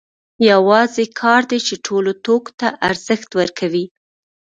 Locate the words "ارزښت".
2.87-3.29